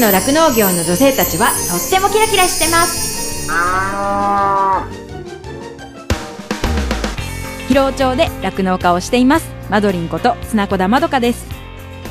[0.00, 3.48] の酪農業の女性たちはとってもキラキラしてます。
[7.68, 9.50] 広尾町で酪農家をしています。
[9.68, 11.46] マドリンこと砂子田まどかです。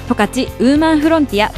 [0.08, 1.52] 十勝ウーマンフロンティア。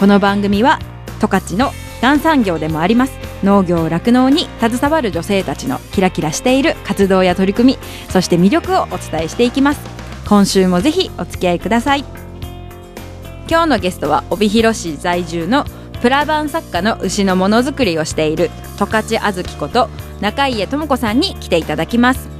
[0.00, 0.78] この番組は
[1.20, 3.18] 十勝の基産業でもあります。
[3.44, 9.80] 農業酪農に携わる女性たちのキラキラしている活動や取り組みそして魅力をお伝えしていきます。
[10.26, 12.15] 今週もぜひお付き合いください。
[13.48, 15.64] 今日のゲストは帯広市在住の
[16.02, 19.88] プラバン作家の牛のものづくりをしている十勝あずきこと
[20.20, 22.36] 中家智子さんに来ていただきます。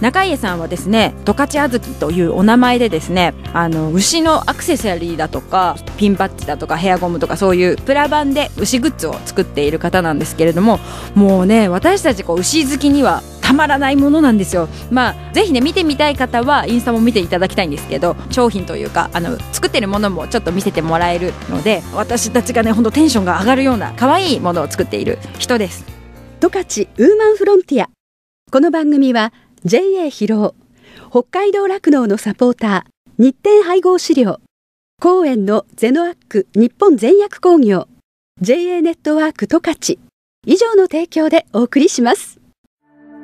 [0.00, 10.80] 中家さんはですね十勝あずきというお名前でですねあの牛のアクセサリーだとかピンバッジだとかヘアゴムとかそういうプラバンで牛グッズを作っている方なんですけれども
[11.14, 14.68] もうね私たちこう牛好きにはたまらないものなんですよ。
[14.90, 25.84] まあぜひね見てみたい方はインスタも見ていただきたいんですけど商品というかあの作ってるものもちょっと見せてもらえるので私たちがねほんとテンションが上がるような可愛いものを作っている人です。
[26.40, 27.88] 十勝ウーマンフロンティア。
[28.50, 29.32] この番組は
[29.64, 30.54] JA 広尾。
[31.10, 34.40] 北海道酪農のサポーター日展配合飼料。
[35.00, 37.86] 公園のゼノアック日本全薬工業。
[38.40, 39.98] JA ネットワーク十勝。
[40.46, 42.45] 以上の提供でお送りします。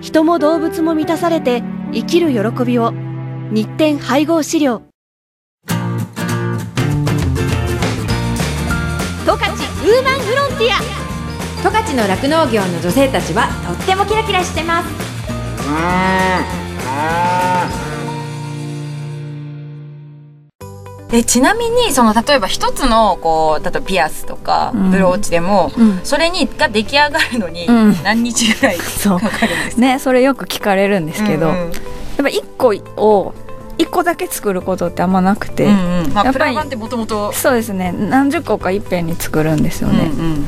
[0.00, 2.92] 人も動物も満たされて生きる喜びを。
[3.50, 4.82] 日展配合飼料。
[5.66, 5.74] 十
[9.26, 10.98] 勝ウーマンフロンティア。
[11.62, 14.88] 十勝の酪農業の女性たちはとってもキラキラしてます
[21.10, 24.90] でちなみにその例えば一つのこう例えばピアスとかうん。
[24.90, 26.00] ブローチでも、うん。
[26.04, 28.02] それにが出来上がるのにうん。
[28.02, 31.58] 何日ぐらいかそうかるんですか、ねそれよく聞かれるんですけど、うんうん。
[31.58, 31.72] やっ
[32.16, 32.68] ぱ1個
[33.02, 33.34] を
[33.78, 36.12] 1個だけ作ることってあんまなくて、うんうん。
[36.12, 37.92] まあ、やっぱンってもともとそうですね。
[37.92, 40.44] 何十個かいっぺんに作るんですよね、うんうん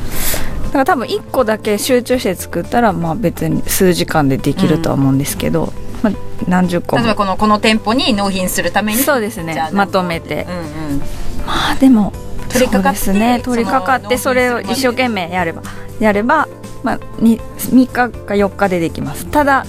[0.71, 5.73] だから多分1個だけ集中して作ったらまあ別に数時間でできるとは思うんですけど、
[6.03, 6.13] まあ、
[6.47, 7.03] 何十個も。
[7.03, 9.69] 例えばこのこの店舗に納品するためにそうですね。
[9.73, 10.47] まとめて。
[10.49, 10.99] うんうん。
[11.45, 12.11] まあでも
[12.49, 13.41] 取り掛かってね。
[13.43, 15.61] 取り掛かってそれを一生懸命やれば。
[15.99, 16.47] やれば、
[16.83, 19.25] まあ、に3日か4日でできます。
[19.27, 19.65] ただ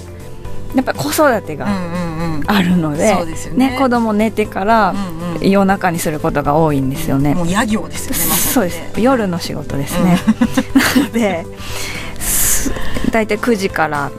[0.74, 1.96] やっぱり子育てがうんう
[2.34, 2.44] んうん。
[2.46, 3.76] あるので,、そうですよね。
[3.78, 5.50] 子供寝てからうんうん。
[5.50, 9.00] 夜中にすることが多いんですよね、もう野業ですよねまさそうです。
[9.00, 10.18] 夜の仕事ですね、
[10.96, 11.44] なので
[12.20, 12.72] す
[13.10, 14.10] 大体9時から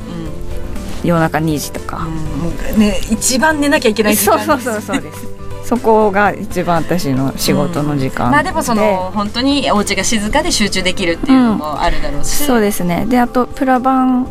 [1.03, 2.07] 夜中2時とか、
[2.73, 5.27] うんね一番寝なきゃいけない時間そうそうそうそうです。
[5.63, 13.05] そこが一番私の仕事の時間、まあでもその本当にお家が静かで集中できるっていうのもあるだろうし、そうですね。
[13.07, 14.27] であとプラバン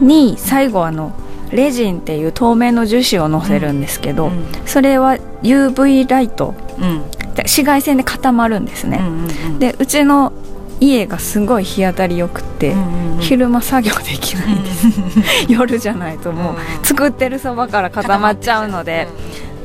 [0.00, 1.12] に最後あの
[1.50, 6.54] レジンっていう透明の樹脂をのせるんですけど、うんそれは UV ライト。
[6.78, 7.10] うん。
[7.36, 9.58] で紫外線で固まるんですね、うんうんうん。
[9.58, 10.32] でうちの
[10.80, 13.18] 家がすごい日当たりよくって、うんうんうん。
[13.20, 14.86] 昼間作業できないんです、
[15.48, 16.84] 夜じゃないともう、うん。
[16.84, 19.08] 作ってるそばから固まっちゃうので、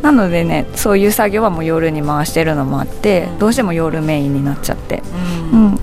[0.02, 3.40] なのでねそういう作業はもう夜に回してるのもあって、うん。
[3.40, 5.04] どうしても夜メインになっちゃって、
[5.54, 5.66] ううん。
[5.68, 5.80] ん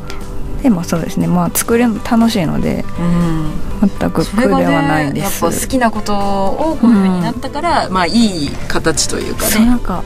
[0.62, 3.88] でもそうですねまあ作るの楽しいのでうん。
[4.00, 9.78] 全く苦ではないねやっです、ぱ好きなことをこういうふうになったから、まあいい形というかね。
[9.84, 10.02] か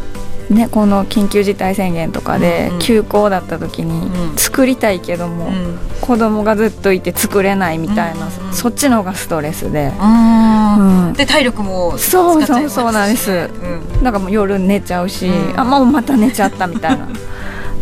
[0.52, 2.80] ねこの緊急事態宣言とかでうんうん。
[2.80, 4.36] 休校だった時にうん。
[4.36, 5.78] 作りたいけども、うん。
[6.00, 11.14] 子供がずっといて作れないみたいな、うんうんそっちの方がストレスで、うん。
[11.14, 14.04] で体力も使そうそうそうなんですうん。
[14.04, 15.58] なんかもう夜寝ちゃうし、うん。
[15.58, 17.08] あもうまた寝ちゃったみたいな。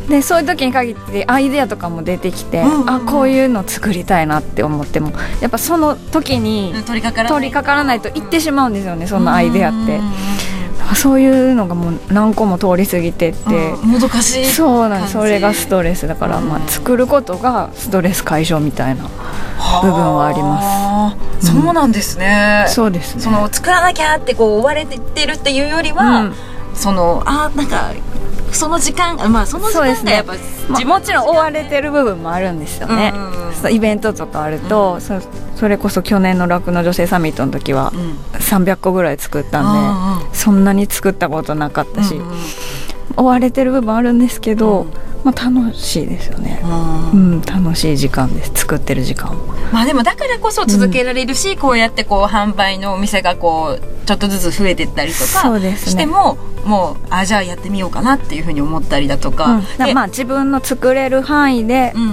[0.09, 2.91] でそういう時に限ってアイデアとかも出てきて、うんうんうん。
[2.91, 10.13] あこういうの作りたいなって思ってもやっぱその時に取り掛から取り掛からないと言ってしまうんですよね、そのアイデアって、うんうんうん
[10.95, 16.49] そういうのがもう何個も通り過ぎてって、うんもどかしいそうなんそれがストレスだから、うん。
[16.49, 19.05] まあ、作ることがストレス解消みたいな
[19.83, 21.47] 部分はあります。
[21.47, 23.23] すそうなんですね、そうですね。
[23.23, 26.35] その作らなきゃってこう追われてるっていうよりは、うん。
[26.75, 27.93] そのあなんか
[28.53, 30.13] その時間まあその時そうですね。
[30.17, 35.21] 間がやっぱ、まあ、もちろん追われてる部分もあるんですよね、うんイベントとかあると、そ
[35.57, 38.13] それこそ去年の酪農女性サミットの時はうん。
[38.39, 42.37] 300個ぐらい作ったんで、うんうんそんなに作ったことなかったし、うんうん
[43.17, 44.87] 追われてる部分あるんですけど、
[45.25, 46.61] まあ、楽しいですよね。
[46.65, 48.53] うんうん、楽しい時間です。
[48.55, 49.37] 作ってる時間。
[49.73, 55.91] まあでもだからこそ続けられるし、こうやってこう販売のお店がこうちょっとずつ増えてったりとかそうですね。
[55.93, 62.11] しても、もうあじゃあやってみようかなっていうふうに思ったりだとか、うん、だでまあ自分の作れる範囲でうんうんう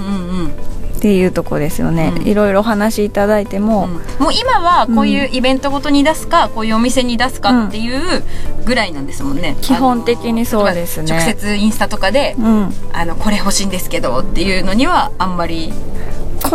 [0.48, 0.52] ん
[0.98, 2.12] っていうとこですよね。
[2.16, 2.26] うん。
[2.26, 3.86] いろいろお話しいただいても、
[4.18, 8.24] もう今はこういうイベントごとに出すか、こういうお店に出すかっていう
[8.64, 9.56] ぐらいなんですもんね。
[9.62, 11.12] 基本的にそうですね。
[11.12, 15.97] 直接インスタとかで、うん、あのこれ欲しいんですけどっていうのにはあんまり、こ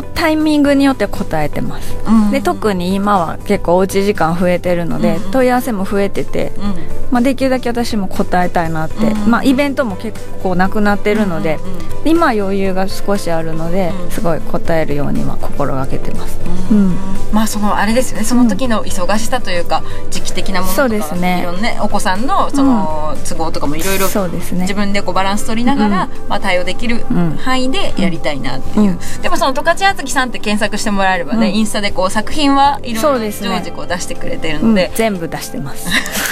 [0.01, 1.95] タイミングによって答えてます。
[2.07, 2.31] うん。
[2.31, 6.75] で特に今は結構おうち時間増えてるので、うん問い合わせも増えてて、うん
[7.11, 11.59] まあ、できるだけ私も答えたいなって、うんまあ、イベントも結構なくなってるので、
[12.05, 14.11] 今は余裕が少しあるので、うん。
[14.11, 16.39] すごい答えるようには心がけてます。
[16.71, 16.97] うん
[17.33, 18.23] まあそのあれですよね。
[18.23, 19.81] その時の忙しさというか、
[20.11, 21.39] 時期的なものとかそうですね。
[21.41, 24.61] いろんなねお子さんのその都合とかもいろいろそうですね。
[24.61, 27.37] 自分でこうバランス取りながら、まあ、対応できるうん。
[27.37, 29.21] 範囲でやりたいなっていう、うん。
[29.21, 31.55] でもその十勝あずきさんって検索してもらえればね、うん。
[31.55, 33.49] インスタでこう作品はいろいろそうですね。
[33.49, 34.69] 常時こう出してくれてるうん。
[34.69, 35.89] ので、全部出してます。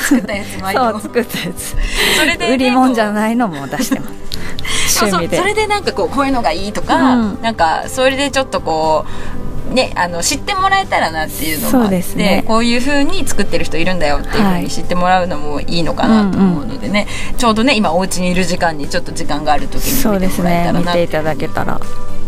[0.10, 1.76] 作ったやつ毎度 そう作ったやつ。
[2.20, 4.12] それでね売り物じゃないのも出してます。
[5.02, 7.42] それでなんかこうこういうのがいいとか、うん。
[7.42, 9.41] なんかそれでちょっとこう
[9.72, 12.44] ね、あの知ってもらえたらなっていうのもあって、ね。
[12.48, 17.08] こういう風に作ってる人いるんだよっていう風に知ってもらうのもいいのかなと思うのでね、
[17.38, 21.80] ちょうどね今お家にいる時間にちょっと時間がある時にそうです見てもらえねたらなって見ていただけたら。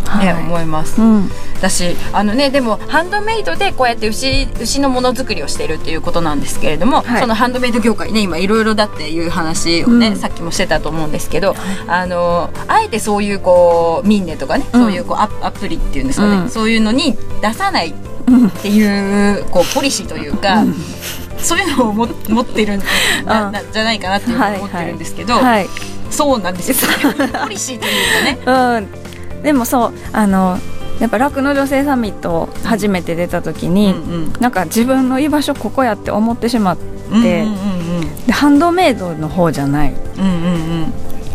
[0.04, 0.44] ねはい。
[0.44, 1.02] 思います。
[1.02, 7.22] うん、私あのねでもハンドメイドでこうやって牛牛のものづくりをしてるっていうことなんですけれども、はい。
[7.22, 10.16] そのハンドメイド業界ね今いろいろだっていう話をね、うん。
[10.16, 11.56] さっきもしてたと思うんですけど、
[11.88, 14.82] あのあえてそういうこうミンネとかね、うん。
[14.82, 16.50] そういうこうアアプリっていうんですかね、うん。
[16.50, 17.94] そういうのに出さないっ
[18.62, 20.64] ていうこうポリシーというか。
[21.44, 25.68] そういうのをも 持ってるんじゃないかなって思ってるんですけど、はい。
[26.10, 26.90] そうなんですよ。
[27.44, 28.80] ポリシーというかね。
[28.80, 29.03] うん、
[29.44, 30.58] でもそうあの
[31.00, 39.94] やっぱ酪農女性サミット初めて出た時に、うんなんか自分の居場所ここやって思ってしまって、うんうんうんでハンドメイドの方じゃない。
[39.94, 40.84] うんうんうん。
[40.86, 40.94] うん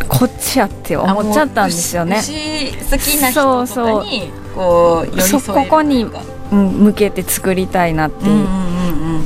[0.09, 2.17] こっちやって思っちゃったんですよね。
[2.17, 6.07] 好きな人にこう寄ここに
[6.51, 8.31] うん、向けて作りたいなっていう。
[8.31, 8.69] うんうんうん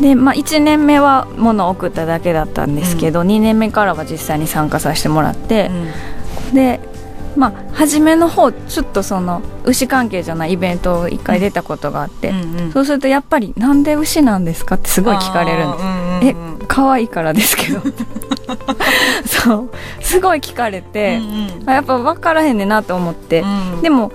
[0.01, 5.71] で、まあ、1年目は物を送っただけだったんですけど、2年目からは実際に参加させてもらって、
[6.53, 6.81] で
[7.37, 12.73] まあ初めの方ちょっとその牛関係じゃないイベントを1回出たことがあって、うんうん。
[12.73, 15.85] そうするとやっぱり「なんで牛なんですか?」ってすごい聞かれるんです。
[16.25, 16.37] ええ
[16.69, 17.81] 可愛いからですけど。
[19.27, 19.71] そう。
[20.01, 21.21] すごい聞かれて、
[21.67, 23.45] あやっぱ分からへんねんなと思って、
[23.83, 24.13] でも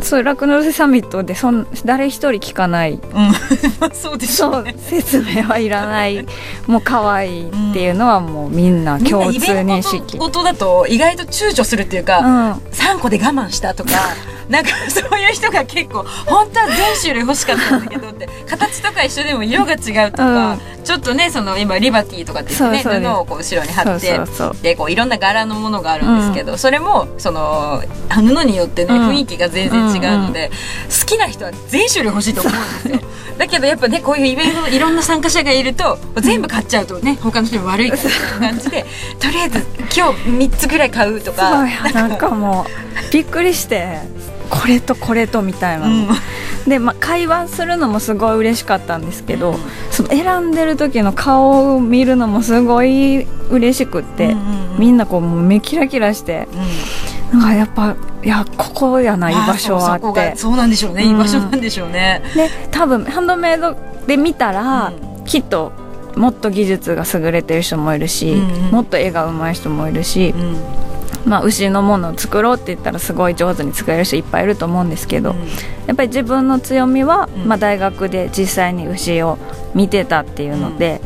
[0.00, 2.98] そういう酪農サミットでそん誰一人聞かない。
[3.92, 4.74] そうでしそうょうね。
[4.78, 6.26] 説明はいらない。
[6.66, 10.18] もう可愛いっていうのはもうみんな共通認識。
[10.18, 12.52] ごとだと意外と躊躇するっていううか、ん。
[12.72, 13.90] 3個で我慢したとか
[14.48, 23.08] なんかそういう人が結構本当は全種類欲しかったんだけどって形とか一緒でも色が違うとか、ちょっとねその今リバティとかって言ってねそうそうです。
[23.08, 24.20] 布をこう後ろに貼って
[24.62, 29.08] でこういろんな柄のものがあるんですけど、それもその布によってね、うん。
[29.10, 30.50] 雰囲気が全然違うので、
[31.00, 33.10] 好きな人は全種類欲しいと思うんですよ。
[33.38, 38.84] だけどやっぱねこういうイベントのいろんな参加者がいると全部買っちゃうとね他の人に悪いからみたいな感じで
[39.18, 41.50] とりあえず今日3つぐらい買うとか。
[41.50, 44.00] そうやなんかもうびっくりして
[44.50, 46.12] これとこれとみたいなの、う
[46.66, 46.68] ん。
[46.68, 49.58] で、まあ、会話するのもすごい嬉しかったんですけど、うん。
[49.90, 54.78] その選んでる時の顔を見るのもすごい嬉しくって、うんうんうん。
[54.78, 56.48] みんなこうもう目キラキラして
[57.32, 60.30] なんかやっぱいやここやな居場所はあって。
[60.30, 61.10] がそうなんでしょうね、うん。
[61.12, 62.22] 居場所なんでしょうね。
[62.34, 63.74] で多分ハンドメイド
[64.06, 64.92] で見たら、
[65.24, 65.72] きっと
[66.16, 68.70] もっと技術が優れてる人もいるし、うんうん。
[68.70, 70.56] もっと絵が上手い人もいるし、うん。
[71.24, 75.34] まあ、牛のものを作ろうって言ったらすごい上手に作れる人いっぱいいると思うんですけど、
[75.86, 77.48] やっぱり自分の強みは、うん。
[77.48, 79.38] まあ、大学で実際に牛を
[79.74, 81.00] 見てたっていうので、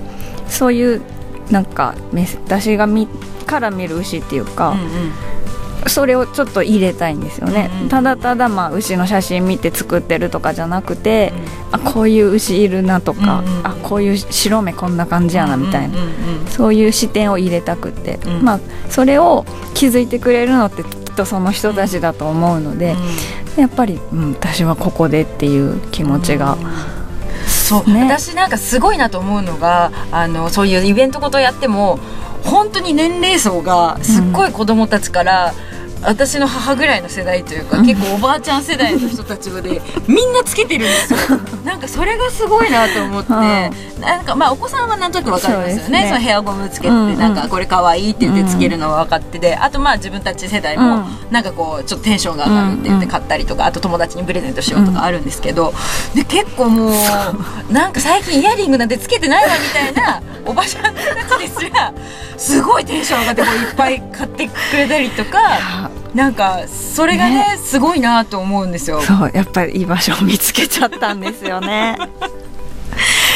[0.49, 1.02] そういう
[1.50, 3.06] なんかめ私が見
[3.47, 5.25] から見る牛っていうか、うん
[5.88, 7.88] それをちょっと入れたいんですよね、うんうん。
[7.88, 11.32] ただただまあ牛の写真見て作ってるとかじゃなくて、
[11.72, 13.66] あこういう牛いるなとか、うんうん。
[13.66, 16.08] あこういう白目こんな感じやなみたいな、うんうん
[16.40, 18.42] うんそういう視点を入れたくて、うん。
[18.42, 22.96] まあそれを気づいてくれるのってきっとその人たちだと思うので、
[23.56, 26.56] やっぱり、うん、私はここでっていう気持ちが、
[27.46, 28.04] そう、ね。
[28.04, 31.98] 私なんかすごいなと思うのがあのそういうイベントごとやっても
[32.44, 35.52] 本当に年齢層がすっごい子供たちから、
[36.06, 41.18] 私の母ぐらいの世代というか、結構おばあちゃん世代の人たちまでみんなつけてるんですよ。
[41.66, 43.30] なんかそれがすごいなと思って、
[44.00, 45.82] なんかまあお子さんはなんとなくわかりますよね。
[45.84, 46.10] そね。
[46.12, 51.04] のヘアゴムつけて、うなんかこれ可愛いって言ってつけるのは分かってて、あとまあ自分たち世代も、うん。
[51.32, 55.75] なんかこうちょっとテンションが上がるって言って買ったりとか、あと友達にプレゼントしようとかあるんですけど、
[56.14, 61.92] で結構もうなんか最近イヤリングなんてつけてないわみたいなおばちゃんたちですら
[62.36, 69.02] すごいテンション上がってこういっぱい買ってくれたりとかなんかそれがねすごいなと思うんですよ。
[69.02, 71.99] そうやっぱりいい場所を見つけちゃったんですよね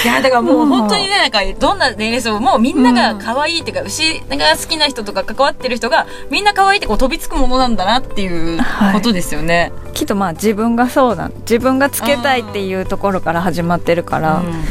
[0.05, 8.59] いやだからもう本当にねなんかどんな年齢層もみんなが可愛いっていうか、牛が好きな人とか関わってる人がみんな可愛いってこう飛びつくものなんだなっていう
[8.93, 9.73] ことですよね。
[9.93, 14.65] きっとまあ自分がそうなん自分がつけたいっていうところから始まってるから、うん。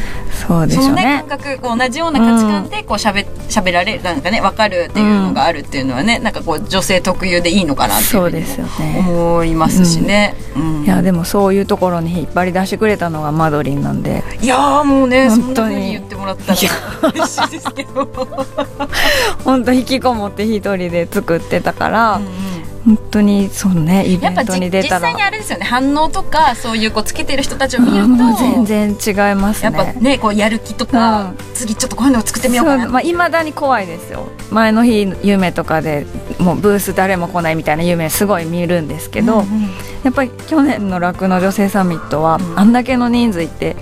[0.48, 8.95] そうでしょそうのねね感覚こう同じような価値観でこうしゃべ喋られるなんかね分かるっていうのがあるっていうのはね、なんかこう女性特有でいいのかなっていうそうですよね。
[9.00, 10.36] 思いますしね。
[10.55, 10.83] うん。
[10.83, 14.24] いやでもそういうところに引っ張り出してくれたのがマドリンなんで。
[14.41, 15.92] いやーもうね本当に。
[15.92, 16.58] 言ってもらったら。
[17.12, 18.08] 嬉しいですけど。
[19.44, 22.60] 本当引きこもって一人で作ってたから、うんうん。
[22.86, 25.08] 本当にそうねイベントに出たら。
[25.08, 25.66] 実際にあれですよね。
[25.66, 28.90] 反応とかそういうこうつけてる人たちを見ると、全然
[29.30, 31.38] 違いますやっぱねねこうやる気とか、うん。
[31.54, 34.28] 次ちょっとこういうのを作ってみようかなまあ、未だに怖いですよ。
[34.50, 36.06] 前の日夢とかで
[36.40, 39.62] もうブース誰も来ないみたいな夢すごい見るんですけど、うんうん。
[40.04, 42.60] やっぱり去年の酪農女性サミットは、うん。
[42.60, 43.76] あんだけの人数いて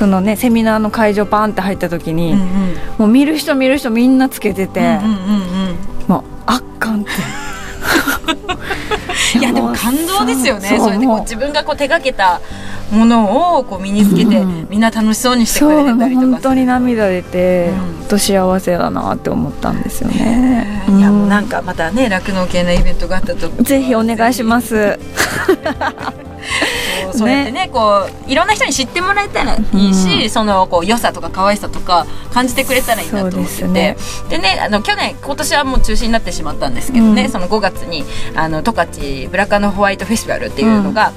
[0.00, 2.46] そのねセミナーの会場パンって入った時に、うんうん。
[3.00, 5.76] もう見る人見る人みんなつけてて、うんうんうんうん。
[6.08, 7.10] もう圧巻って。
[9.38, 10.68] いやでも感動ですよね。
[10.70, 12.40] そうそれでこう自分がこう手掛けた
[12.90, 17.74] ものをこう身につけて、うんみんな楽しそうにしてくれてたりとか本当に涙出て、うん。
[17.74, 24.98] 本当幸せだなって思ったんですよね、いやもうなんかまたね酪農系のイベントがあったとぜひお願いします
[27.12, 33.68] そうそうやってねこういろんな人に知ってもらえたらいいし、そのこう良さとか可愛さとか感じてくれたらいいなと思ってて。
[33.68, 33.96] で
[34.28, 37.30] でねあの去年今年はもう中止になってしまったんですけどね、うん。
[37.30, 41.12] その5月にあの十勝ブラカノホワイトフェスティバルっていうのが、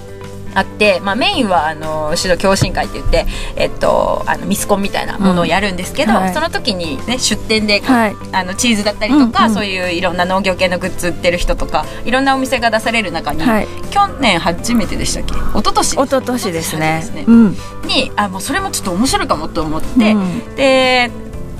[0.55, 6.33] あって、まあ、メインはあの指導共進会って言って、えっと、あのミスコンみたいなものをやるんですけど、うんはい。
[6.33, 8.15] その時に、ね、出店ではい。
[8.31, 9.53] あのチーズだったりとか、うんうん。
[9.55, 13.67] そういういろんな農業系のグッズ売ってる人とかいろんなお店が出される中に、はい。
[13.91, 15.33] 去年初めてでしたっけ？
[15.33, 17.01] 一昨年一昨年ですね。
[17.15, 17.57] ですうん。
[17.87, 20.55] にあもうそれもちょっと面白いかもと思って、うん。
[20.55, 21.11] で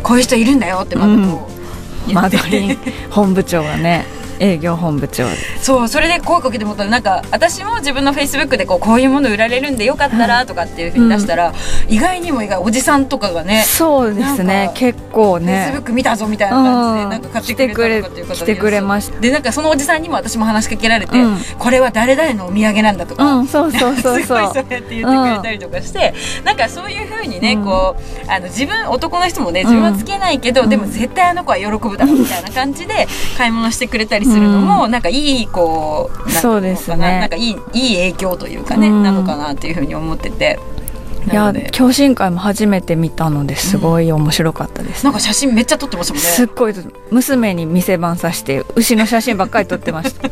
[0.01, 2.77] こういう人いるんだよってまたこう言マって、ドリン
[3.09, 4.05] 本部長がね
[4.39, 11.53] 営業本部長でそうそれで声かけてもらったらなんか私も自分のフェイスブックでこうこういうもの売られるんでよかったらとかっていうふうに出したら、
[11.87, 14.71] 意外にも意外おじさんとかがねそうですね。
[14.75, 15.81] 結構フェイスブッね。
[15.81, 17.09] ク見たぞみたいな感じで、うん。
[17.09, 19.19] なんか買ってくれたとかっていう方来ました。
[19.19, 21.37] でなんかそのおじさんにも私も話しかけられて、うん。
[21.59, 23.47] これは誰々のお土産なんだとか、うん。
[23.47, 26.13] そうそうそう すごいそそううやって言ってくれたりとかして、
[26.43, 27.65] なんかそういうふうにね、うん。
[27.65, 30.69] こうあの自分男の人もね自分はつけないけど、うん。
[30.69, 37.19] でも絶対あの子は喜ぶだろうみたいな感じで買い物してくれたりするのも、なんかいいこうそうですね。
[37.19, 39.03] なんかいいいい影響というかね、うん。
[39.03, 40.59] なのかなっていうふうに思ってて。
[41.25, 46.29] いや共進会も初めて見たのですごい面白かったです、なんか写真めっちゃ撮ってましたもんね。
[46.29, 46.73] すっごい
[47.11, 50.29] 娘に店番さして牛の写真ばっかり撮ってました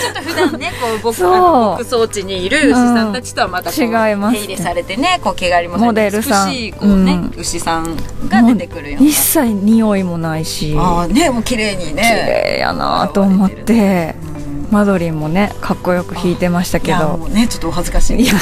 [0.00, 4.36] ちょっと普段ね、 こう僕の牧草地にいる牛さんたちとはまたこう、違います。
[4.36, 6.50] 手入れされてね、こう毛刈りもされてモデルさん。
[6.50, 7.34] 美しいこうね、うん。
[7.36, 7.96] 牛さん
[8.28, 9.08] が出てくるような。
[9.08, 9.14] 一。
[9.16, 10.74] 切匂いもないし。
[10.78, 12.54] ああね、もう綺麗に綺ね。
[12.54, 14.14] 麗やなと思って。
[14.70, 18.20] マドリンもねかっこよく弾いてましたいやけどもうね、ちょっとお恥ずかしい。
[18.20, 18.40] いやいや。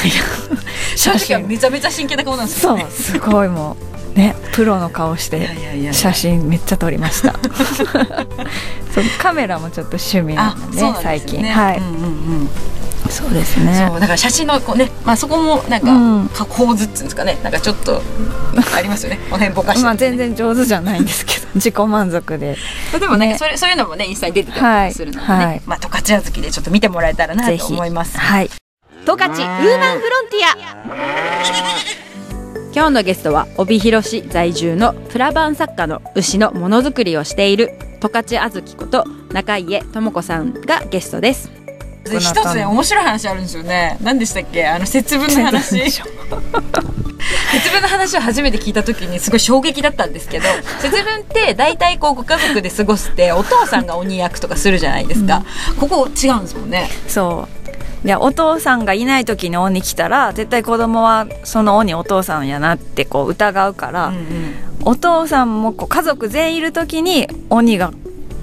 [0.97, 2.81] 正直はめちゃめちゃ真剣な顔なんですよね。
[2.81, 5.47] そうすごいもうねプロの顔して。
[5.91, 7.33] 写真めっちゃ撮りました。
[8.93, 10.95] そうカメラもちょっと趣味なあん、でね。
[11.01, 11.21] 最。
[11.21, 11.43] 近。
[11.45, 11.93] はい、うんうん。
[11.93, 11.97] う
[12.43, 12.49] ん。
[13.09, 13.87] そうですね。
[13.89, 16.29] そうだから写真のこうね、まあそこもなんか、うん。
[16.29, 18.01] か構図っていうんですかね、なんかちょっと
[18.75, 19.19] ありますよね。
[19.31, 22.57] お辺ぼかして、まあ全然上手じゃないんですけど 自己満足で。
[22.99, 23.37] でもねね。
[23.37, 25.45] それそういうのもねインスタに出てたりするのでね、はい。
[25.45, 28.17] はいまあ十勝小豆でちょっと見てもらえたらなと思います。
[28.17, 28.49] はい。
[29.05, 32.06] 十勝ウーマンフロンティ
[32.77, 39.03] 今日のゲストは帯広市在住のプラバン作家の牛のものづくりをしている十勝あずきこと
[39.33, 41.49] 中家智子さんがゲストです。
[42.05, 43.97] 一つね面白い話あるんですよね。
[44.03, 44.67] 何でしたっけ？
[44.67, 45.89] あの節分の話。
[45.89, 50.45] 節分の話を初めて聞いた時にすごい衝撃だったんですけど
[50.79, 55.43] 節分って大体こうご家族で過ごすってお父さんが鬼役とかするじゃないですか、
[55.79, 56.89] ここ違うんですもんね。
[57.07, 57.56] そう
[58.07, 64.23] いやお父さんがいない時に鬼来たら絶対子供はその鬼お父さんやなってこう疑うから、うんうん。
[64.85, 67.91] お父さんもこう家族全員いる時に鬼が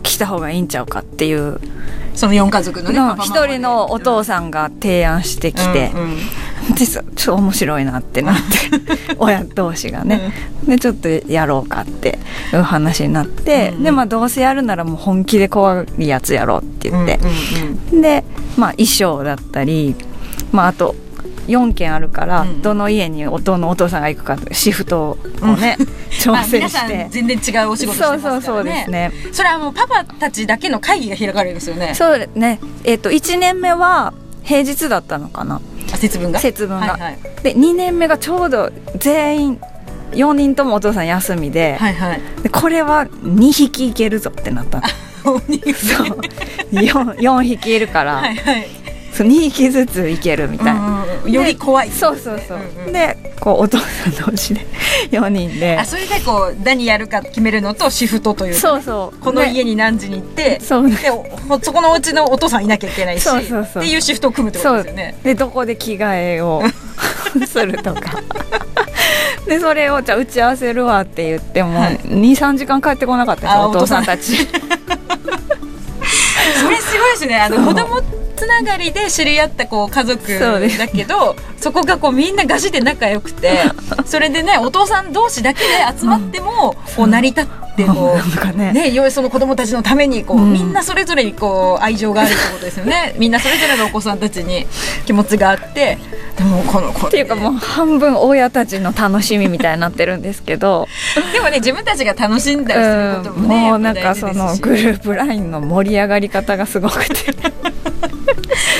[0.02, 1.58] 来来た方がいいんちゃうかっていう。
[2.14, 6.18] その4家族のねの一人のお父さんが提案してきて、うんうん
[6.72, 10.32] でそちょっと面白いなってなって 親同士がね、
[10.66, 12.18] でちょっとやろうかって
[12.52, 13.82] いう話になって、うんうん。
[13.84, 17.20] でまあどうせやるならもう本気で怖いやつやろうって言って、
[17.92, 18.24] うんで
[18.56, 19.94] まあ衣装だったり
[20.52, 20.94] まああと
[21.46, 25.76] 4軒あるから、うんどの家にお父のお父さんが行くかシフトをね、
[26.20, 27.08] 調まあ、整して。
[27.10, 28.22] 全然違うお仕事してますからね。
[28.22, 29.12] そうそうそうですね。
[29.32, 31.94] それはもうパパたちだけの会議が開かれるんですよね。
[31.94, 32.60] そうね。
[32.84, 35.60] えっ、と1年目は平日だったのかな。
[35.94, 36.38] あ節分が？
[36.40, 36.86] 節分が。
[36.92, 37.18] はいはい。
[37.42, 39.60] で2年目がちょうど全員
[40.12, 42.20] 4人ともお父さん休みで,、はいはい。
[42.42, 44.82] でこれは2匹いけるぞってなった
[45.24, 45.38] そう。
[45.38, 48.66] 4, 4匹いるから、はいはい
[49.22, 51.90] 2匹ずついけるみたいな、より怖い。
[51.90, 52.92] そうそうそう、うんうん。
[52.92, 54.66] でこうお父さん同士で
[55.12, 55.78] 4人で。
[55.78, 58.60] あそれでこう何やるか決めるのとシフトというか。
[58.60, 59.18] そうそう。
[59.20, 60.58] こので家に何時に行って。
[60.60, 60.90] そう。
[60.90, 61.24] でお
[61.62, 63.22] そこのお家のお父さんいなきゃいけないし。
[63.22, 63.82] そうそうそう。
[63.82, 65.16] っていうシフトを組むってことですよね。
[65.22, 66.62] でどこで着替えを
[67.46, 68.00] するとか。
[69.46, 71.98] でそれをじゃあ打ち合わせるわって言っても、はい。
[72.04, 74.04] 23時間帰ってこなかったお父さん。
[74.04, 74.36] たち。
[74.36, 74.44] そ
[76.70, 77.36] れすごいですね。
[77.36, 78.00] あの子供
[78.36, 80.28] つながりで知り合ったこう家族
[80.78, 83.58] だけどそこがこうみんなガチで仲良くて
[84.04, 85.66] それでねお父さん同士だけで
[85.98, 87.44] 集まってもこう成り立っ
[87.76, 88.92] てこうね。
[88.92, 90.52] よいその子供たちのためにこう、うん。
[90.52, 93.14] みんなそれぞれにこう愛情があるってことですよね。
[93.18, 94.66] みんなそれぞれのお子さんたちに
[95.06, 95.98] 気持ちがあって
[96.36, 100.86] でもこの子 っていうかもう半分親たちの楽しみみたいになってるんですけど、
[101.32, 103.42] でもね自分たちが楽しんだりすることうん。
[103.42, 107.34] もね、もうなんかそのグループラインの盛り上がり方がすごくて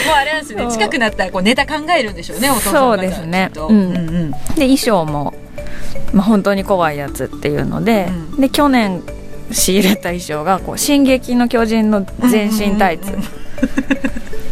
[0.06, 0.70] もうあれなんですね。
[0.70, 3.50] 近くなったらこうネタ考えるんでしょうねお父さん方そうですね。
[3.56, 3.66] うん。
[3.66, 4.30] うんうん。
[4.30, 5.34] で衣装も、
[6.12, 8.40] まあ、本当に怖いやつっていうので、うん。
[8.40, 9.02] で去年
[9.50, 13.12] 仕入れた衣装がこう「進撃の巨人」の全身タイツ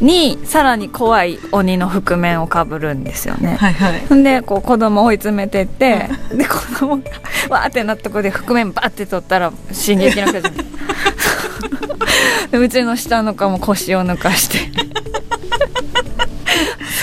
[0.00, 3.56] にさらに怖い鬼の覆面をかぶるんですよね。
[3.58, 4.22] はいはい。
[4.22, 7.02] でこう子供追い詰めてってで子供が
[7.48, 10.52] わーってなったとこで覆面バーって取ったら「進撃の巨人」
[12.50, 14.58] でうちの下の子も腰を抜かして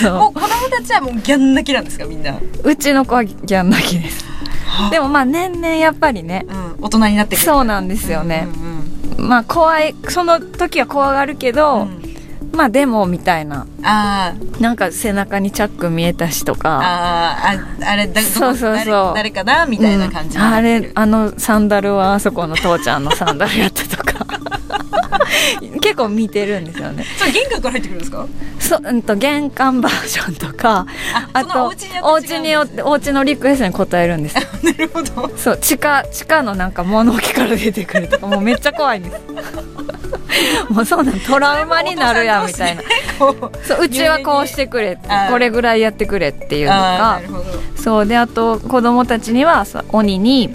[0.04, 4.24] もう子供たちはもうギャン泣きなんですかみんな、うちの子はギャン泣きです。
[4.90, 7.44] でもまあ年々やっぱりねうん、大人になってくる。
[7.44, 8.46] そうなんですよね。
[9.18, 12.00] うん、うんまあ怖いその時は怖がるけうど、ん。
[12.52, 13.66] まあでもみたいな。
[13.82, 14.60] あー。
[14.60, 16.80] なんか背中にチャック見えたしとか。
[16.82, 18.84] あーああれだそうそうそう。
[19.14, 19.66] 誰誰かな？
[19.66, 20.52] みたいな感じにうん。
[20.52, 24.09] あれあのサンダルはあそこの父ちゃんのサンダルやったとか
[25.80, 27.04] 結構見てるんですよね。
[27.18, 28.26] それ玄関から入ってくるんですか？
[28.58, 30.86] そうんと玄関バージョンとか
[31.32, 31.66] あと
[32.02, 34.36] お家によってお家のリクエストに答えるんです。
[34.36, 35.30] よなるほど。
[35.36, 39.20] そう地下地下のなんか物置から出てくるとかもうめっちゃ怖いんです。
[40.70, 42.82] もうそうなんトラウマになるやんみたいな。
[43.18, 43.30] そ
[43.76, 44.98] ううちはこうしてくれ
[45.30, 47.20] これぐらいやってくれっていうのが。
[47.76, 50.50] そうであと子供たちにはそう鬼に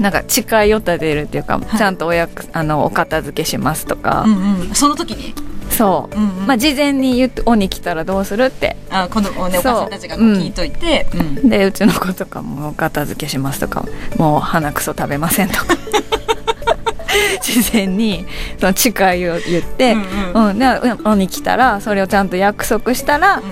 [0.00, 1.78] なんか誓いを立てるっていうか、はい。
[1.78, 4.74] ちゃんとおやくあのお片付けしますとか、うんうん。
[4.74, 5.34] その時に？
[5.70, 6.46] そう、うんうん。
[6.46, 8.76] まあ事前に言って鬼来たらどうするって。
[8.90, 9.72] あ子供ねおそう。
[9.72, 11.06] 母さんたちがこう聞いといて。
[11.14, 11.48] うん。
[11.48, 13.84] でうちの子とかもお片付けしますとか。
[14.16, 15.76] もう鼻くそ食べませんとか。
[17.42, 18.26] 事前に
[18.60, 20.48] その誓いを言って、うんうん。
[20.50, 23.42] うん、でうん鬼来たらそれをちゃんと約束したら、ん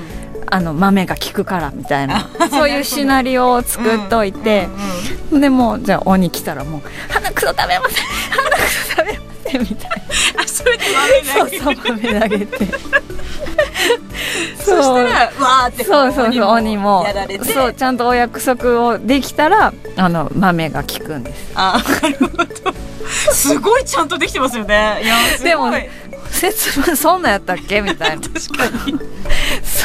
[0.49, 4.69] あの豆が効くからみたいなあ そういうシナリオを作っといて、
[5.33, 6.83] でもうじゃあ鬼来たらもう
[7.13, 9.19] 「鼻くそ食べません鼻くそ食べま
[9.51, 10.43] せん」 みたいな。
[10.43, 12.67] あそれで豆そうそう豆投げて。
[14.59, 17.07] そ したらわーってこそうそうそう鬼も
[17.45, 21.53] そうちゃんとお約束をできたらあの豆が効くんです。
[21.55, 22.75] あーなるほど。
[23.33, 25.01] すごいちゃんとできてますよね。
[25.03, 25.73] いやでも
[26.31, 27.81] 説明そんなんやったっけ？
[27.81, 28.23] みたいな。
[28.23, 28.99] 確かに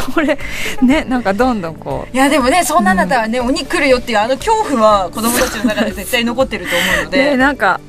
[0.01, 0.37] それ
[0.81, 7.23] ねなんかどんどんこいやでもねそんなんだったらね、鬼来るよっていうあの恐怖は子供たちの中で絶対残ってると思うのうで。
[7.31, 7.79] で、なんか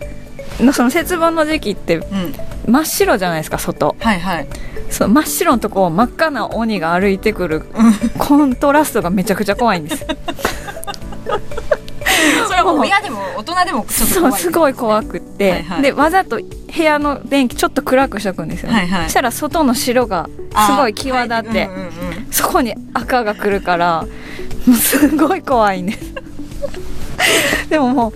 [0.61, 2.35] のその節分の時期ってうん、
[2.67, 3.97] 真っ白じゃないですか外。
[3.99, 4.47] はいはい。
[4.91, 7.63] そう真っ白のとこを真っ赤な鬼が歩いてくる
[8.19, 10.05] コントラストがめちゃくちゃ怖いんです。
[10.05, 10.07] そ
[12.65, 15.83] れ親でも大人でもちょっとそう怖いすごい怖くって、はいはい。
[15.83, 19.05] でわざと部屋の電気ちょっと暗くしとくんですよね、はいはい。
[19.05, 20.29] そしたら外の白が
[20.67, 21.69] すごい際立って、はい。
[21.69, 21.93] うんうんうん。
[22.31, 24.07] そこに赤が来るから
[24.67, 26.13] もうすごい怖いんです
[27.69, 28.13] でももう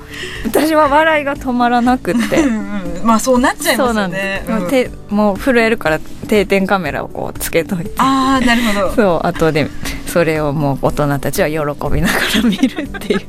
[0.47, 2.41] 私は笑いが止まらなくって。
[2.41, 7.93] うんうんまあそうなっちゃいますそうなんよねです、もううんてもう震えるから定点カメラをこうつけといて。
[7.99, 8.93] ああなるほど。
[8.95, 9.69] そう後で
[10.09, 13.21] それをもう大人たちは喜びながら見るっていう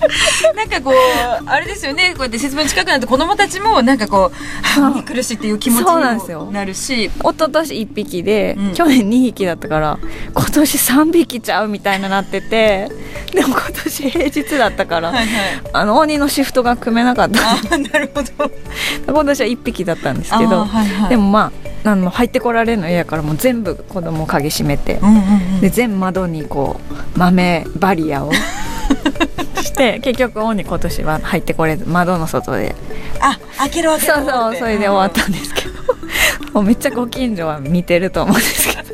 [0.56, 0.94] なんかこう
[1.46, 2.10] あれですよね。
[2.10, 6.40] こうやって節分近くなって子供たちもなんかこうあ鬼苦しいっていう気持ちそうなんですよ。
[6.40, 7.04] にもなるし。
[7.04, 8.74] 一昨年1匹で、うん。
[8.74, 9.98] 去年2匹だったから
[10.34, 12.90] 今年3匹ちゃうみたいになってて
[13.32, 15.26] でも今年平日だったから、はいはい。
[15.72, 17.78] あの鬼のシフトが組めなかった。
[17.78, 18.50] なるほど。
[19.06, 21.08] 今年は1匹だったんですけど、はいはい。
[21.10, 21.52] でもま
[21.84, 25.18] ああの入ってこられるの嫌やからもう全部子供鍵閉めて、うんうんう
[25.58, 25.60] ん。
[25.60, 26.80] で全窓にこ
[27.14, 28.32] う豆バリアを
[29.62, 32.74] して結局鬼今年は入ってこれず窓の外で。
[33.20, 35.76] あ開けるわけそうそうそれで終わったんですけど。
[36.52, 38.85] もうめっちゃご近所は見てると思うんですけど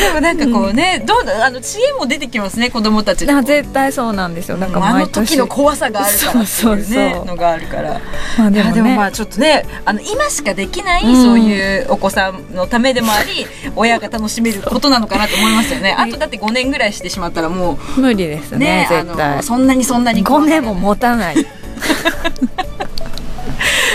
[0.00, 4.56] でもなんかこうね、どうだあの知恵も出てきますね子供たちあ絶対そうなんですよ。
[4.56, 8.00] なんかあの毎年時の怖さがあるからねそうそうそうのがあるから。
[8.38, 8.82] まあでもね。
[8.82, 11.22] もまあちょっとねあの今しかできない、うん。
[11.22, 15.94] そういうお子さんのためでもあり 親が楽しめることなのかなと思いますよね。
[15.98, 19.36] あとだって5年ぐらいしてしまったらも無理ですうねねあ絶対。
[19.36, 21.36] のそんなにそんなに5年も持たない。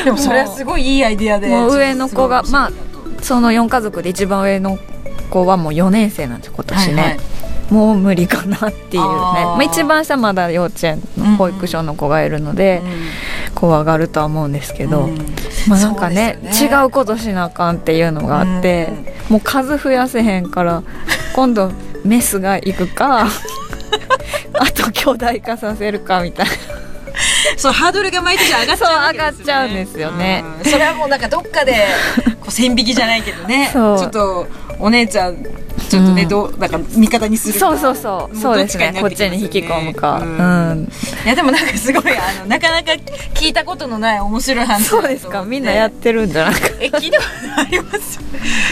[0.04, 2.72] でもそれはすごいいいアイディアでもう上の子がまあ
[3.22, 4.80] その4家族で一番上の
[5.30, 7.20] 子はもう4年生なんです今年ね、はいはい。
[7.74, 9.00] もう無理かなっていうね。
[9.00, 12.82] まあ、一番下まだ幼稚園うん保育所の子がいるので、
[13.56, 15.18] 怖がるとは思うんですけど、うん。
[15.68, 16.52] まあなんかねね。
[16.60, 18.90] 違うことしなあかんっていうのがあって、
[19.30, 20.84] もう数増やせへんから
[21.36, 21.72] 今度
[22.04, 23.28] メスが行くか
[24.60, 26.52] あと巨大化させるかみたいな。
[27.58, 29.12] そうハードルが毎年上がっちゃうね。
[29.12, 30.44] 上がっちゃうんですよね。
[30.64, 30.72] うん。
[30.72, 31.76] それはもうなんかどっかで
[32.40, 33.70] こう線引きじゃないけどね。
[33.74, 34.48] ちょっと
[34.80, 35.44] お姉ちゃん
[35.90, 36.30] ちょっとね、うん。
[36.30, 37.60] どうなんか味方にするか。
[37.60, 38.36] そうそうそう。
[38.36, 38.86] もそうですね。
[38.86, 40.84] どっちかになこっちに引き込むか、ううん。
[40.84, 40.84] ん
[41.26, 42.92] いやでもなんかすごいあのなかなか
[43.34, 45.44] 聞いたことのない面白い話そうですか。
[45.44, 48.20] みんなやってるんじゃなくえ聞いたことあります？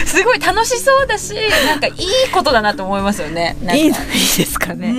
[0.06, 1.34] すごい楽しそうだし
[1.66, 1.94] なんかいい
[2.32, 3.56] ことだなと思いますよね。
[3.60, 4.94] いいのいいですかね、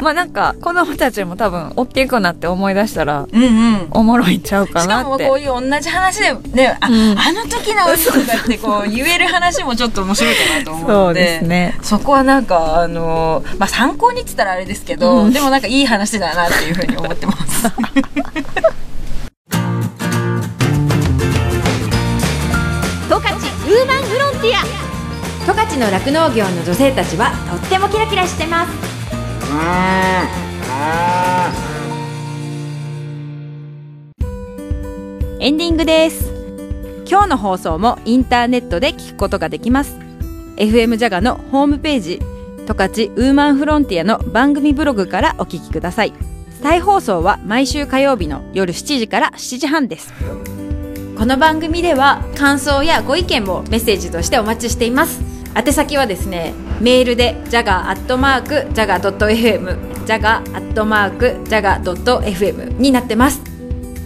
[0.00, 3.74] まあなんか子供たちも多分大きくなって思い出したらうんうん。
[3.74, 7.18] うんおもろいんちゃうかしかもこういう同じ話でねあ,、うん。
[7.18, 11.78] あの時の嘘とかってこう言える話もちょっと面白いかなと思うのそうでですね。
[11.82, 15.32] そこはなんかあのまあ参考にって言ったらあれですけど、うん。
[15.32, 17.72] でもなんかいい話だなっていうふうに思ってます。
[23.08, 24.62] 十勝ウーマンフロンティア。
[25.44, 28.72] 十勝の酪農業の女性たちはとってもキラキラしてます。
[35.40, 36.30] エンディングです。
[37.10, 39.98] 今日の放送もインターネットで聞くことができます。
[40.54, 42.20] FM ジャガのホームページ
[42.68, 46.12] 十勝ウーマンフロンティアの番組ブログからお聞きください。
[46.62, 50.14] 再放送は毎週火曜日の夜7時から7時半です。
[51.16, 55.22] この番組では感想やご意見もメッセージとしてお待ちしています。
[55.56, 63.40] 宛先はですねメールで jaga.jaga.fm jaga.jaga.fm になってます。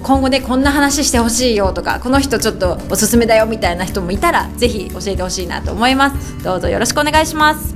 [0.02, 6.44] 今後ねこんな話してほしいよとかこの人ちょっとおすすめだよみたいな人もいたらぜひ教えてほしいなと思います。
[6.44, 7.74] どうぞよろしくお願いします。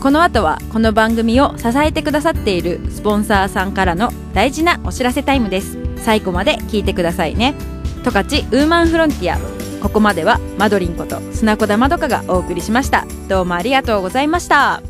[0.00, 5.78] この後はこの番組を支えてくださっているスポンサーさんからの大事なお知らせタイムです。
[5.96, 7.54] 最後まで聞いてくださいね。
[8.02, 9.38] 十勝ウーマンフロンティア。
[9.80, 13.06] ここまではマドリンこと砂子田まどかがお送りしました。
[13.28, 14.82] どうもありがとうございました。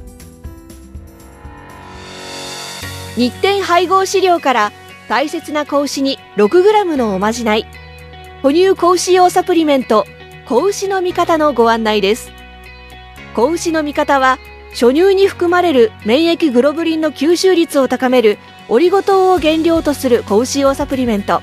[3.17, 4.73] 日展配合飼料から
[5.09, 7.67] 大切な子牛に 6g のおまじない。
[8.43, 10.07] 哺乳子牛用サプリメント
[10.47, 12.31] 子牛の味方のご案内です。
[13.35, 14.39] 子牛の味方は
[14.71, 21.43] 初乳に含まれる免疫グロブリンの吸収率を高めるオリゴ糖を原料とする子牛用サプリメント。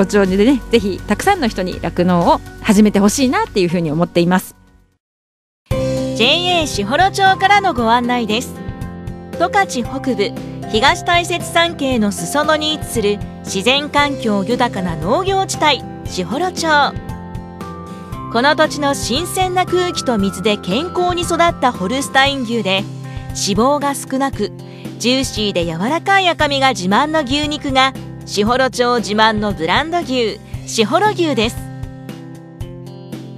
[0.00, 4.56] 尾町でねぜひたくさんの人に酪農を始めてほしいなっていうふうに思っています。
[6.16, 8.54] JA 士幌町からのご案内です。
[9.38, 10.32] 十勝北部
[10.70, 16.68] 東大雪山系の裾野に位置する自然環境豊かな農業地帯士幌町。
[18.32, 22.82] この土地の新鮮な空気と水で健康に育ったホルスタイン牛で
[23.28, 24.52] 脂肪が少なく
[24.98, 27.94] ジューシーで柔らかい赤身が自慢の牛肉が
[28.28, 31.56] 士幌町自慢のブランド牛士幌牛です。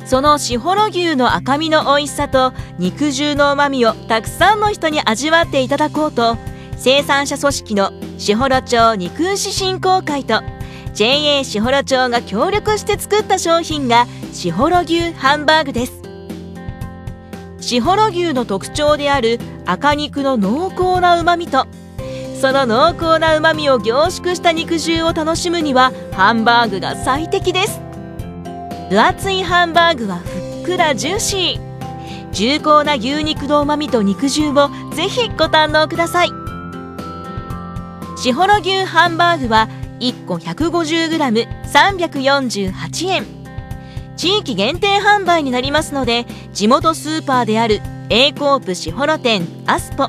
[0.04, 6.36] その士幌牛の赤身の美味しさと肉汁の旨みをたくさんの人に味わっていただこうと
[6.76, 10.42] 生産者組織の士幌町肉牛振興会と
[10.92, 16.02] JA 士幌町が協力して作った商品が士幌牛ハンバーグです。
[17.60, 21.68] 士幌牛の特徴である赤肉の濃厚な旨みと
[22.40, 27.82] その濃厚な旨みを凝縮した肉汁を楽しむにはハンバーグが最適です。
[28.88, 31.60] 分厚いハンバーグはふっくらジューシー。
[32.32, 36.30] 重厚な牛肉の旨味と肉汁をぜひご堪能ください。
[38.16, 43.26] しほろ牛ハンバーグは1個 150g348 円。
[44.16, 46.24] 地域限定販売になりますので
[46.54, 50.08] 地元スーパーである A コープしほろ店アスポ。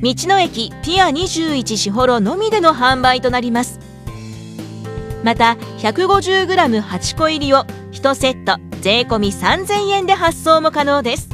[0.00, 3.80] 道の駅ピア21しほろのみでの販売となります。
[5.24, 11.28] また 150g8 個入りを1セット税込3000円で発送も可能です。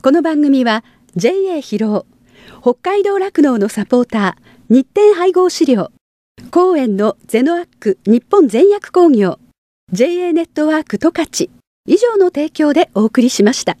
[0.00, 0.84] この番組は
[1.16, 2.06] JA 広尾
[2.62, 5.90] 北海道酪農のサポーター日展配合資料
[6.52, 9.40] 公園のゼノアック日本全薬工業
[9.92, 11.50] JA ネットワーク十勝
[11.86, 13.76] 以上の提供でお送りしました。